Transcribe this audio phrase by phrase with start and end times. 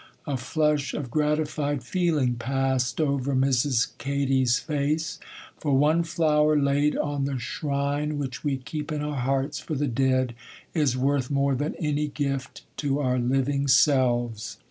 [0.25, 3.89] A flush of gratified feeling passed over Mrs.
[3.99, 9.75] Katy's face;—for one flower laid on the shrine which we keep in our hearts for
[9.75, 10.33] the dead
[10.73, 14.57] is worth more than any gift to our living selves.